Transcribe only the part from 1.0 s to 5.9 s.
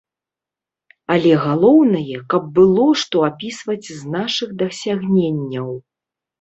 Але галоўнае, каб было што апісваць з нашых дасягненняў.